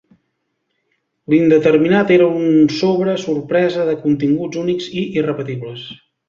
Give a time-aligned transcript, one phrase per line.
[1.33, 5.87] L'indeterminat era un sobre sorpresa de continguts únics i irrepetibles.